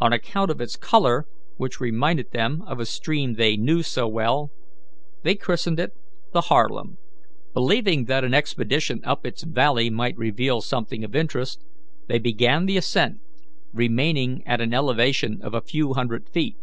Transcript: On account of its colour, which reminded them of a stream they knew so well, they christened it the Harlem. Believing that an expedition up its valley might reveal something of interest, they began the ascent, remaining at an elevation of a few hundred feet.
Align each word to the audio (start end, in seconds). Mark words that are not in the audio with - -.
On 0.00 0.14
account 0.14 0.50
of 0.50 0.62
its 0.62 0.76
colour, 0.76 1.26
which 1.58 1.78
reminded 1.78 2.30
them 2.30 2.62
of 2.62 2.80
a 2.80 2.86
stream 2.86 3.34
they 3.34 3.54
knew 3.58 3.82
so 3.82 4.08
well, 4.08 4.50
they 5.24 5.34
christened 5.34 5.78
it 5.78 5.92
the 6.32 6.40
Harlem. 6.48 6.96
Believing 7.52 8.06
that 8.06 8.24
an 8.24 8.32
expedition 8.32 9.02
up 9.04 9.26
its 9.26 9.42
valley 9.42 9.90
might 9.90 10.16
reveal 10.16 10.62
something 10.62 11.04
of 11.04 11.14
interest, 11.14 11.62
they 12.08 12.18
began 12.18 12.64
the 12.64 12.78
ascent, 12.78 13.18
remaining 13.74 14.42
at 14.46 14.62
an 14.62 14.72
elevation 14.72 15.42
of 15.42 15.52
a 15.52 15.60
few 15.60 15.92
hundred 15.92 16.30
feet. 16.30 16.56